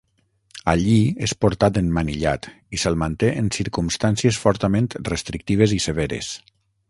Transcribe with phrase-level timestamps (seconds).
[0.71, 0.95] Allí
[1.27, 6.33] és portat emmanillat i se'l manté en circumstàncies fortament restrictives i severes.